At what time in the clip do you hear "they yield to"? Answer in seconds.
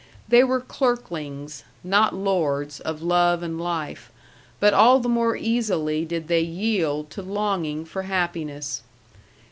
6.27-7.21